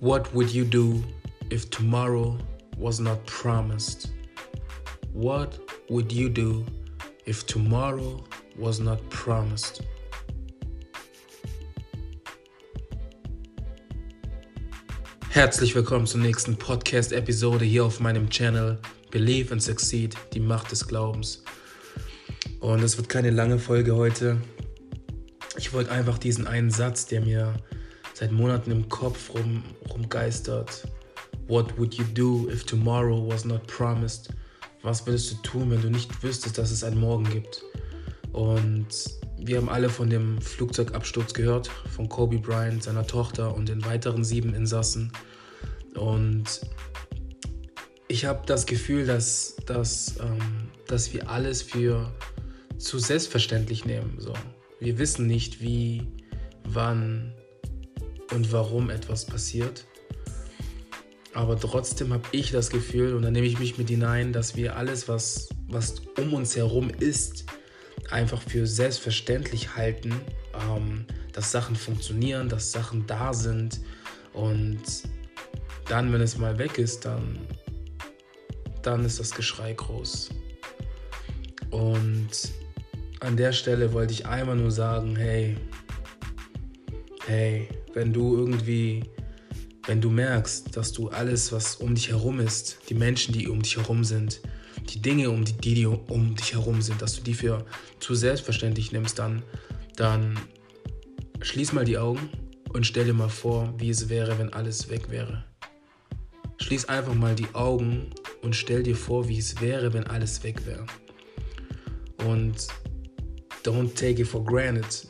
What 0.00 0.32
would 0.32 0.50
you 0.50 0.64
do 0.64 1.04
if 1.50 1.68
tomorrow 1.68 2.38
was 2.78 3.00
not 3.00 3.26
promised? 3.26 4.08
What 5.12 5.58
would 5.90 6.10
you 6.10 6.30
do 6.30 6.64
if 7.26 7.44
tomorrow 7.44 8.24
was 8.56 8.80
not 8.80 8.98
promised? 9.10 9.82
Herzlich 15.28 15.74
willkommen 15.74 16.06
zur 16.06 16.22
nächsten 16.22 16.56
Podcast-Episode 16.56 17.66
hier 17.66 17.84
auf 17.84 18.00
meinem 18.00 18.30
Channel 18.30 18.78
Believe 19.10 19.52
and 19.52 19.62
Succeed, 19.62 20.16
die 20.32 20.40
Macht 20.40 20.72
des 20.72 20.88
Glaubens. 20.88 21.42
Und 22.60 22.82
es 22.82 22.96
wird 22.96 23.10
keine 23.10 23.28
lange 23.28 23.58
Folge 23.58 23.94
heute. 23.96 24.38
Ich 25.58 25.74
wollte 25.74 25.90
einfach 25.90 26.16
diesen 26.16 26.46
einen 26.46 26.70
Satz, 26.70 27.04
der 27.04 27.20
mir 27.20 27.54
seit 28.20 28.32
Monaten 28.32 28.70
im 28.70 28.86
Kopf 28.90 29.32
rum, 29.32 29.62
rumgeistert. 29.90 30.86
What 31.48 31.76
would 31.78 31.94
you 31.94 32.04
do 32.14 32.50
if 32.50 32.64
tomorrow 32.66 33.26
was 33.26 33.46
not 33.46 33.66
promised? 33.66 34.28
Was 34.82 35.06
würdest 35.06 35.32
du 35.32 35.36
tun, 35.36 35.70
wenn 35.70 35.80
du 35.80 35.88
nicht 35.88 36.22
wüsstest, 36.22 36.58
dass 36.58 36.70
es 36.70 36.84
einen 36.84 37.00
Morgen 37.00 37.24
gibt? 37.30 37.64
Und 38.32 38.88
wir 39.38 39.56
haben 39.56 39.70
alle 39.70 39.88
von 39.88 40.10
dem 40.10 40.38
Flugzeugabsturz 40.38 41.32
gehört, 41.32 41.68
von 41.68 42.10
Kobe 42.10 42.38
Bryant, 42.38 42.82
seiner 42.82 43.06
Tochter 43.06 43.54
und 43.54 43.70
den 43.70 43.82
weiteren 43.86 44.22
sieben 44.22 44.54
Insassen. 44.54 45.10
Und 45.94 46.60
ich 48.08 48.26
habe 48.26 48.42
das 48.44 48.66
Gefühl, 48.66 49.06
dass, 49.06 49.56
dass, 49.64 50.20
ähm, 50.20 50.68
dass 50.86 51.14
wir 51.14 51.30
alles 51.30 51.62
für 51.62 52.12
zu 52.76 52.98
selbstverständlich 52.98 53.86
nehmen. 53.86 54.16
So. 54.18 54.34
Wir 54.78 54.98
wissen 54.98 55.26
nicht, 55.26 55.62
wie, 55.62 56.06
wann, 56.64 57.34
und 58.30 58.52
warum 58.52 58.90
etwas 58.90 59.24
passiert. 59.24 59.84
Aber 61.32 61.58
trotzdem 61.58 62.12
habe 62.12 62.24
ich 62.32 62.50
das 62.50 62.70
Gefühl, 62.70 63.14
und 63.14 63.22
da 63.22 63.30
nehme 63.30 63.46
ich 63.46 63.58
mich 63.58 63.78
mit 63.78 63.88
hinein, 63.88 64.32
dass 64.32 64.56
wir 64.56 64.76
alles, 64.76 65.08
was, 65.08 65.48
was 65.68 66.00
um 66.18 66.34
uns 66.34 66.56
herum 66.56 66.90
ist, 66.98 67.44
einfach 68.10 68.42
für 68.42 68.66
selbstverständlich 68.66 69.76
halten, 69.76 70.12
ähm, 70.68 71.04
dass 71.32 71.52
Sachen 71.52 71.76
funktionieren, 71.76 72.48
dass 72.48 72.72
Sachen 72.72 73.06
da 73.06 73.32
sind. 73.32 73.80
Und 74.32 74.82
dann, 75.88 76.12
wenn 76.12 76.20
es 76.20 76.36
mal 76.36 76.58
weg 76.58 76.78
ist, 76.78 77.04
dann, 77.04 77.38
dann 78.82 79.04
ist 79.04 79.20
das 79.20 79.30
Geschrei 79.30 79.72
groß. 79.72 80.30
Und 81.70 82.30
an 83.20 83.36
der 83.36 83.52
Stelle 83.52 83.92
wollte 83.92 84.12
ich 84.12 84.26
einmal 84.26 84.56
nur 84.56 84.72
sagen, 84.72 85.14
hey, 85.14 85.56
hey, 87.26 87.68
wenn 87.94 88.12
du 88.12 88.36
irgendwie, 88.36 89.04
wenn 89.86 90.00
du 90.00 90.10
merkst, 90.10 90.76
dass 90.76 90.92
du 90.92 91.08
alles, 91.08 91.52
was 91.52 91.76
um 91.76 91.94
dich 91.94 92.08
herum 92.10 92.40
ist, 92.40 92.78
die 92.88 92.94
Menschen, 92.94 93.32
die 93.32 93.48
um 93.48 93.62
dich 93.62 93.76
herum 93.76 94.04
sind, 94.04 94.40
die 94.88 95.00
Dinge, 95.00 95.30
um 95.30 95.44
die, 95.44 95.52
die 95.52 95.86
um 95.86 96.34
dich 96.34 96.54
herum 96.54 96.82
sind, 96.82 97.02
dass 97.02 97.16
du 97.16 97.22
die 97.22 97.34
für 97.34 97.64
zu 97.98 98.14
selbstverständlich 98.14 98.92
nimmst, 98.92 99.18
dann, 99.18 99.42
dann 99.96 100.38
schließ 101.40 101.72
mal 101.72 101.84
die 101.84 101.98
Augen 101.98 102.30
und 102.72 102.86
stell 102.86 103.04
dir 103.04 103.14
mal 103.14 103.28
vor, 103.28 103.74
wie 103.78 103.90
es 103.90 104.08
wäre, 104.08 104.38
wenn 104.38 104.52
alles 104.52 104.88
weg 104.88 105.10
wäre. 105.10 105.44
Schließ 106.58 106.86
einfach 106.86 107.14
mal 107.14 107.34
die 107.34 107.52
Augen 107.54 108.10
und 108.42 108.54
stell 108.54 108.82
dir 108.82 108.96
vor, 108.96 109.28
wie 109.28 109.38
es 109.38 109.60
wäre, 109.60 109.92
wenn 109.92 110.04
alles 110.04 110.42
weg 110.42 110.66
wäre. 110.66 110.86
Und 112.26 112.68
don't 113.64 113.94
take 113.94 114.20
it 114.20 114.28
for 114.28 114.44
granted. 114.44 115.06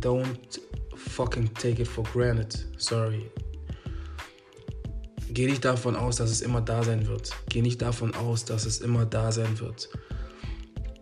Don't 0.00 0.60
fucking 1.08 1.52
take 1.54 1.80
it 1.80 1.88
for 1.88 2.04
granted. 2.12 2.54
Sorry. 2.76 3.30
Geh 5.32 5.46
nicht 5.46 5.64
davon 5.64 5.96
aus, 5.96 6.16
dass 6.16 6.30
es 6.30 6.40
immer 6.40 6.60
da 6.60 6.82
sein 6.82 7.06
wird. 7.06 7.30
Geh 7.48 7.62
nicht 7.62 7.80
davon 7.80 8.14
aus, 8.14 8.44
dass 8.44 8.66
es 8.66 8.80
immer 8.80 9.06
da 9.06 9.30
sein 9.30 9.58
wird. 9.60 9.88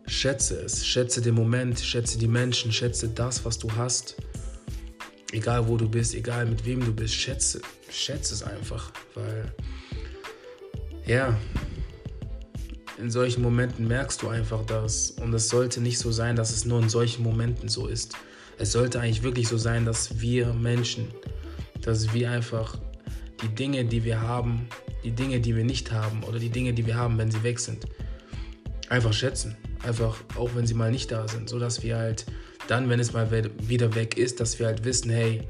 Schätze 0.06 0.60
es, 0.60 0.86
schätze 0.86 1.20
den 1.20 1.34
Moment, 1.34 1.80
schätze 1.80 2.18
die 2.18 2.28
Menschen, 2.28 2.72
schätze 2.72 3.08
das, 3.08 3.44
was 3.44 3.58
du 3.58 3.70
hast. 3.76 4.16
Egal 5.32 5.68
wo 5.68 5.76
du 5.76 5.88
bist, 5.88 6.14
egal 6.14 6.46
mit 6.46 6.64
wem 6.64 6.80
du 6.80 6.92
bist, 6.92 7.14
schätze, 7.14 7.60
schätze 7.90 8.34
es 8.34 8.42
einfach, 8.42 8.92
weil 9.14 9.52
ja, 11.06 11.36
in 12.98 13.10
solchen 13.10 13.42
Momenten 13.42 13.86
merkst 13.86 14.22
du 14.22 14.28
einfach 14.28 14.64
das 14.64 15.10
und 15.10 15.32
es 15.32 15.48
sollte 15.48 15.80
nicht 15.80 15.98
so 15.98 16.10
sein, 16.10 16.36
dass 16.36 16.50
es 16.50 16.64
nur 16.64 16.82
in 16.82 16.88
solchen 16.88 17.22
Momenten 17.22 17.68
so 17.68 17.86
ist. 17.86 18.14
Es 18.58 18.72
sollte 18.72 19.00
eigentlich 19.00 19.22
wirklich 19.22 19.48
so 19.48 19.56
sein, 19.56 19.84
dass 19.84 20.20
wir 20.20 20.52
Menschen, 20.52 21.08
dass 21.80 22.12
wir 22.12 22.30
einfach 22.30 22.76
die 23.42 23.48
Dinge, 23.48 23.84
die 23.84 24.04
wir 24.04 24.20
haben, 24.20 24.68
die 25.04 25.12
Dinge, 25.12 25.40
die 25.40 25.54
wir 25.54 25.64
nicht 25.64 25.92
haben 25.92 26.24
oder 26.24 26.38
die 26.38 26.50
Dinge, 26.50 26.72
die 26.72 26.86
wir 26.86 26.96
haben, 26.96 27.18
wenn 27.18 27.30
sie 27.30 27.42
weg 27.42 27.60
sind, 27.60 27.86
einfach 28.88 29.12
schätzen. 29.12 29.56
Einfach, 29.84 30.16
auch 30.36 30.50
wenn 30.54 30.66
sie 30.66 30.74
mal 30.74 30.90
nicht 30.90 31.12
da 31.12 31.28
sind, 31.28 31.48
so 31.48 31.60
dass 31.60 31.84
wir 31.84 31.96
halt 31.96 32.26
dann, 32.66 32.88
wenn 32.88 32.98
es 32.98 33.12
mal 33.12 33.30
wieder 33.30 33.94
weg 33.94 34.18
ist, 34.18 34.40
dass 34.40 34.58
wir 34.58 34.66
halt 34.66 34.84
wissen, 34.84 35.10
hey, 35.10 35.42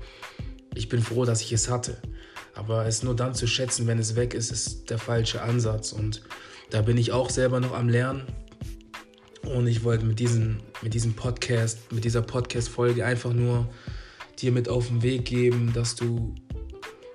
ich 0.74 0.88
bin 0.88 1.02
froh, 1.02 1.24
dass 1.24 1.40
ich 1.40 1.52
es 1.52 1.68
hatte. 1.68 1.96
Aber 2.54 2.86
es 2.86 3.02
nur 3.02 3.16
dann 3.16 3.34
zu 3.34 3.46
schätzen, 3.46 3.86
wenn 3.86 3.98
es 3.98 4.16
weg 4.16 4.34
ist, 4.34 4.50
ist 4.50 4.90
der 4.90 4.98
falsche 4.98 5.42
Ansatz. 5.42 5.92
Und 5.92 6.22
da 6.70 6.82
bin 6.82 6.96
ich 6.96 7.12
auch 7.12 7.30
selber 7.30 7.60
noch 7.60 7.72
am 7.72 7.88
Lernen. 7.88 8.22
Und 9.44 9.66
ich 9.66 9.82
wollte 9.82 10.04
mit, 10.04 10.18
diesen, 10.18 10.60
mit 10.82 10.94
diesem 10.94 11.14
Podcast, 11.14 11.92
mit 11.92 12.04
dieser 12.04 12.22
Podcast-Folge 12.22 13.04
einfach 13.04 13.32
nur 13.32 13.68
dir 14.38 14.52
mit 14.52 14.68
auf 14.68 14.88
den 14.88 15.02
Weg 15.02 15.24
geben, 15.24 15.72
dass 15.72 15.96
du 15.96 16.34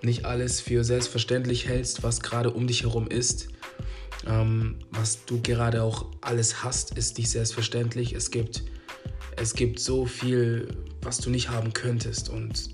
nicht 0.01 0.25
alles 0.25 0.59
für 0.59 0.84
selbstverständlich 0.84 1.68
hältst, 1.68 2.03
was 2.03 2.22
gerade 2.22 2.51
um 2.51 2.68
dich 2.68 2.84
herum 2.84 3.07
ist. 3.07 3.47
Ähm, 4.28 4.79
was 4.91 5.25
du 5.25 5.41
gerade 5.41 5.84
auch 5.84 6.06
alles 6.22 6.63
hast, 6.63 6.97
ist 6.97 7.18
nicht 7.18 7.29
selbstverständlich. 7.29 8.13
Es 8.13 8.31
gibt, 8.31 8.63
es 9.38 9.53
gibt 9.53 9.80
so 9.80 10.06
viel, 10.06 10.68
was 11.01 11.19
du 11.19 11.30
nicht 11.30 11.50
haben 11.50 11.74
könntest. 11.74 12.30
Und 12.30 12.69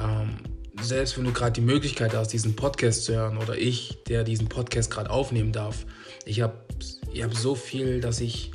ähm, 0.00 0.36
selbst 0.80 1.16
wenn 1.16 1.24
du 1.24 1.32
gerade 1.32 1.52
die 1.52 1.60
Möglichkeit 1.60 2.14
hast, 2.14 2.32
diesen 2.32 2.56
Podcast 2.56 3.04
zu 3.04 3.14
hören, 3.14 3.38
oder 3.38 3.56
ich, 3.56 3.98
der 4.08 4.24
diesen 4.24 4.48
Podcast 4.48 4.90
gerade 4.90 5.10
aufnehmen 5.10 5.52
darf, 5.52 5.86
ich 6.24 6.40
habe 6.40 6.66
ich 7.12 7.22
hab 7.22 7.34
so 7.34 7.54
viel, 7.54 8.00
dass 8.00 8.20
ich 8.20 8.50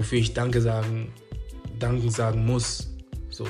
wofür 0.00 0.18
ich 0.18 0.32
Danke 0.32 0.62
sagen, 0.62 1.12
Danken 1.78 2.08
sagen 2.08 2.46
muss. 2.46 2.88
So, 3.28 3.46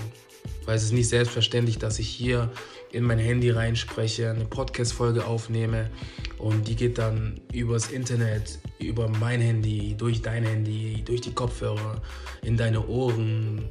weil 0.65 0.75
es 0.75 0.83
ist 0.83 0.93
nicht 0.93 1.09
selbstverständlich, 1.09 1.79
dass 1.79 2.01
ich 2.01 2.09
hier 2.09 2.51
in 2.91 3.05
mein 3.05 3.21
Handy 3.21 3.51
reinspreche, 3.51 4.31
eine 4.31 4.47
Podcast-Folge 4.47 5.27
aufnehme 5.27 5.91
und 6.39 6.67
die 6.67 6.75
geht 6.75 6.99
dann 6.99 7.41
übers 7.53 7.93
Internet, 7.93 8.59
über 8.81 9.07
mein 9.09 9.41
Handy, 9.41 9.95
durch 9.97 10.23
dein 10.23 10.43
Handy, 10.45 11.05
durch 11.05 11.21
die 11.21 11.33
Kopfhörer, 11.33 12.03
in 12.43 12.57
deine 12.57 12.85
Ohren 12.85 13.69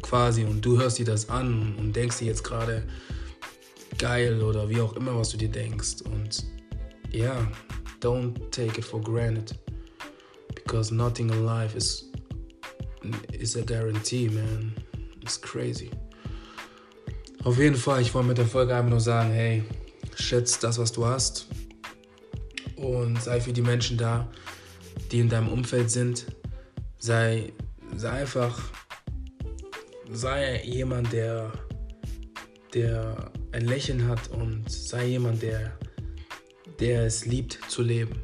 quasi. 0.00 0.44
Und 0.44 0.64
du 0.64 0.78
hörst 0.78 1.00
dir 1.00 1.06
das 1.06 1.28
an 1.28 1.74
und 1.76 1.96
denkst 1.96 2.18
dir 2.18 2.26
jetzt 2.26 2.44
gerade 2.44 2.84
geil 3.98 4.44
oder 4.44 4.68
wie 4.68 4.80
auch 4.80 4.94
immer, 4.94 5.18
was 5.18 5.30
du 5.30 5.36
dir 5.36 5.50
denkst. 5.50 6.02
Und 6.04 6.44
ja, 7.10 7.50
don't 8.00 8.48
take 8.52 8.78
it 8.78 8.84
for 8.84 9.00
granted 9.02 9.58
because 10.68 10.92
nothing 10.92 11.30
in 11.30 11.46
life 11.46 11.74
is 11.74 12.04
is 13.32 13.56
a 13.56 13.62
guarantee, 13.62 14.28
man. 14.28 14.74
It's 15.22 15.38
crazy. 15.40 15.90
Auf 17.44 17.56
jeden 17.56 17.76
Fall, 17.76 18.02
ich 18.02 18.12
wollte 18.12 18.28
mit 18.28 18.38
der 18.38 18.44
Folge 18.44 18.76
einfach 18.76 18.90
nur 18.90 19.00
sagen, 19.00 19.30
hey, 19.30 19.64
schätz 20.14 20.58
das, 20.58 20.78
was 20.78 20.92
du 20.92 21.06
hast 21.06 21.46
und 22.76 23.22
sei 23.22 23.40
für 23.40 23.52
die 23.52 23.62
Menschen 23.62 23.96
da, 23.96 24.28
die 25.10 25.20
in 25.20 25.28
deinem 25.30 25.48
Umfeld 25.48 25.90
sind. 25.90 26.26
Sei, 26.98 27.52
sei 27.96 28.10
einfach, 28.10 28.60
sei 30.10 30.62
jemand, 30.64 31.12
der, 31.12 31.50
der 32.74 33.30
ein 33.52 33.64
Lächeln 33.64 34.06
hat 34.06 34.28
und 34.32 34.70
sei 34.70 35.06
jemand, 35.06 35.40
der, 35.40 35.78
der 36.78 37.06
es 37.06 37.24
liebt 37.24 37.58
zu 37.68 37.82
leben. 37.82 38.20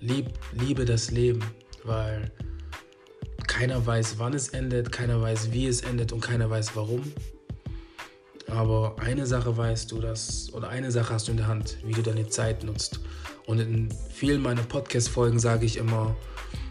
Lieb, 0.00 0.30
liebe 0.52 0.84
das 0.84 1.10
Leben 1.10 1.44
weil 1.84 2.30
keiner 3.46 3.84
weiß, 3.86 4.18
wann 4.18 4.34
es 4.34 4.48
endet, 4.48 4.90
keiner 4.90 5.20
weiß, 5.20 5.52
wie 5.52 5.66
es 5.66 5.82
endet 5.82 6.12
und 6.12 6.20
keiner 6.20 6.50
weiß, 6.50 6.74
warum. 6.74 7.02
Aber 8.48 8.96
eine 8.98 9.26
Sache 9.26 9.56
weißt 9.56 9.90
du, 9.92 10.00
dass, 10.00 10.52
oder 10.52 10.68
eine 10.68 10.90
Sache 10.90 11.14
hast 11.14 11.28
du 11.28 11.32
in 11.32 11.38
der 11.38 11.46
Hand, 11.46 11.78
wie 11.84 11.92
du 11.92 12.02
deine 12.02 12.28
Zeit 12.28 12.64
nutzt. 12.64 13.00
Und 13.46 13.58
in 13.60 13.88
vielen 14.12 14.42
meiner 14.42 14.62
Podcast-Folgen 14.62 15.38
sage 15.38 15.66
ich 15.66 15.76
immer, 15.76 16.16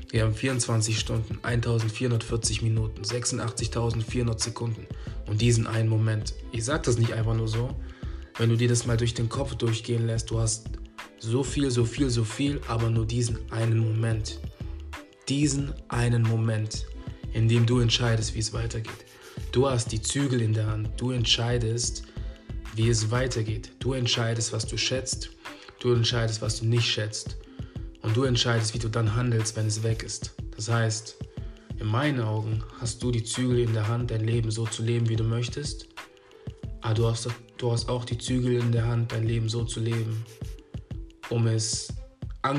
wir 0.10 0.24
haben 0.24 0.34
24 0.34 1.00
Stunden, 1.00 1.40
1440 1.42 2.62
Minuten, 2.62 3.02
86.400 3.02 4.42
Sekunden 4.42 4.86
und 5.28 5.42
diesen 5.42 5.66
einen 5.66 5.90
Moment. 5.90 6.36
Ich 6.52 6.66
sage 6.66 6.84
das 6.86 6.98
nicht 6.98 7.14
einfach 7.14 7.36
nur 7.36 7.48
so. 7.48 7.70
Wenn 8.38 8.50
du 8.50 8.56
dir 8.56 8.68
das 8.68 8.86
mal 8.86 8.98
durch 8.98 9.14
den 9.14 9.30
Kopf 9.30 9.56
durchgehen 9.56 10.06
lässt, 10.06 10.30
du 10.30 10.40
hast 10.40 10.70
so 11.20 11.44
viel, 11.44 11.72
so 11.72 11.86
viel, 11.86 12.10
so 12.10 12.24
viel, 12.24 12.62
aber 12.68 12.90
nur 12.90 13.06
diesen 13.06 13.40
einen 13.52 13.80
Moment 13.80 14.40
diesen 15.30 15.74
einen 15.88 16.24
Moment, 16.24 16.86
in 17.34 17.48
dem 17.48 17.66
du 17.66 17.80
entscheidest, 17.80 18.36
wie 18.36 18.40
es 18.40 18.54
weitergeht. 18.54 19.06
Du 19.52 19.70
hast 19.70 19.92
die 19.92 20.02
Zügel 20.02 20.42
in 20.42 20.54
der 20.54 20.68
Hand. 20.68 20.90
Du 20.98 21.12
entscheidest, 21.12 22.04
wie 22.76 22.90
es 22.90 23.12
weitergeht. 23.12 23.72
Du 23.80 23.94
entscheidest, 23.94 24.54
was 24.54 24.66
du 24.66 24.78
schätzt. 24.78 25.30
Du 25.80 25.94
entscheidest, 25.94 26.42
was 26.42 26.60
du 26.60 26.66
nicht 26.66 26.86
schätzt. 26.86 27.38
Und 28.02 28.16
du 28.16 28.24
entscheidest, 28.24 28.74
wie 28.74 28.80
du 28.80 28.90
dann 28.90 29.16
handelst, 29.16 29.56
wenn 29.56 29.68
es 29.68 29.84
weg 29.84 30.04
ist. 30.04 30.36
Das 30.56 30.70
heißt, 30.70 31.18
in 31.80 31.88
meinen 31.88 32.22
Augen 32.22 32.64
hast 32.80 33.02
du 33.02 33.12
die 33.12 33.24
Zügel 33.24 33.60
in 33.60 33.74
der 33.74 33.88
Hand, 33.88 34.12
dein 34.12 34.26
Leben 34.26 34.52
so 34.52 34.66
zu 34.66 34.84
leben, 34.84 35.10
wie 35.10 35.16
du 35.16 35.24
möchtest. 35.24 35.88
Aber 36.82 36.94
du 36.94 37.08
hast, 37.08 37.30
du 37.58 37.72
hast 37.72 37.90
auch 37.90 38.06
die 38.06 38.18
Zügel 38.18 38.54
in 38.54 38.72
der 38.72 38.86
Hand, 38.86 39.12
dein 39.12 39.26
Leben 39.26 39.50
so 39.50 39.64
zu 39.64 39.80
leben, 39.80 40.26
um 41.30 41.48
es 41.48 41.88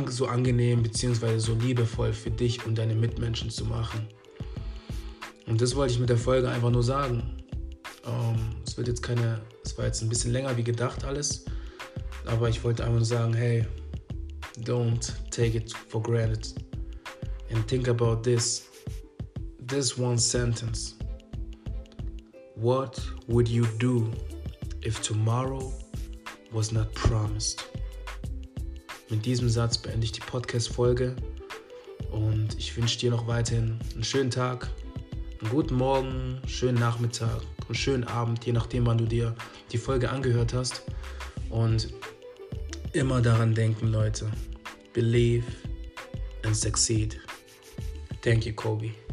so 0.08 0.26
angenehm 0.26 0.82
bzw. 0.82 1.38
so 1.38 1.54
liebevoll 1.54 2.12
für 2.12 2.30
dich 2.30 2.64
und 2.64 2.76
deine 2.76 2.94
Mitmenschen 2.94 3.50
zu 3.50 3.64
machen. 3.64 4.08
Und 5.46 5.60
das 5.60 5.76
wollte 5.76 5.94
ich 5.94 6.00
mit 6.00 6.08
der 6.08 6.16
Folge 6.16 6.48
einfach 6.48 6.70
nur 6.70 6.82
sagen. 6.82 7.42
Ähm, 8.06 8.56
es 8.66 8.76
wird 8.76 8.88
jetzt 8.88 9.02
keine, 9.02 9.40
es 9.62 9.76
war 9.76 9.86
jetzt 9.86 10.02
ein 10.02 10.08
bisschen 10.08 10.32
länger 10.32 10.56
wie 10.56 10.64
gedacht 10.64 11.04
alles, 11.04 11.44
aber 12.26 12.48
ich 12.48 12.64
wollte 12.64 12.82
einfach 12.82 12.96
nur 12.96 13.04
sagen, 13.04 13.34
hey, 13.34 13.66
don't 14.60 15.12
take 15.30 15.56
it 15.56 15.72
for 15.88 16.02
granted 16.02 16.54
and 17.50 17.66
think 17.68 17.88
about 17.88 18.22
this, 18.22 18.68
this 19.66 19.98
one 19.98 20.18
sentence. 20.18 20.96
What 22.56 23.00
would 23.26 23.48
you 23.48 23.66
do 23.78 24.10
if 24.82 25.00
tomorrow 25.02 25.72
was 26.52 26.72
not 26.72 26.92
promised? 26.94 27.64
Mit 29.10 29.26
diesem 29.26 29.48
Satz 29.48 29.78
beende 29.78 30.04
ich 30.04 30.12
die 30.12 30.20
Podcast-Folge 30.20 31.14
und 32.10 32.56
ich 32.58 32.76
wünsche 32.76 32.98
dir 32.98 33.10
noch 33.10 33.26
weiterhin 33.26 33.78
einen 33.92 34.04
schönen 34.04 34.30
Tag, 34.30 34.70
einen 35.40 35.50
guten 35.50 35.74
Morgen, 35.74 36.40
schönen 36.46 36.78
Nachmittag, 36.78 37.42
einen 37.66 37.74
schönen 37.74 38.04
Abend, 38.04 38.44
je 38.46 38.52
nachdem, 38.52 38.86
wann 38.86 38.98
du 38.98 39.04
dir 39.04 39.34
die 39.72 39.78
Folge 39.78 40.10
angehört 40.10 40.54
hast. 40.54 40.82
Und 41.50 41.92
immer 42.92 43.20
daran 43.20 43.54
denken, 43.54 43.88
Leute. 43.88 44.30
Believe 44.92 45.44
and 46.44 46.56
succeed. 46.56 47.20
Thank 48.22 48.46
you, 48.46 48.54
Kobe. 48.54 49.03